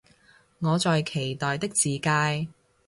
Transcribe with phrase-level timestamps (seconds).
[0.57, 2.47] 我在期待的自介